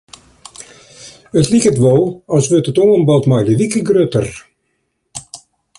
It 1.39 1.47
liket 1.53 1.77
wol 1.83 2.03
as 2.35 2.45
wurdt 2.49 2.69
it 2.71 2.81
oanbod 2.83 3.23
mei 3.29 3.43
de 3.47 3.53
wike 3.59 3.81
grutter. 3.87 4.27